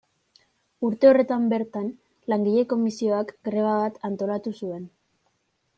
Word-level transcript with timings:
Urte 0.87 1.09
horretan 1.09 1.45
bertan 1.51 1.85
Langile 2.33 2.65
Komisioak 2.73 3.35
greba 3.51 3.79
bat 3.83 4.03
antolatu 4.13 4.57
zuen. 4.63 4.89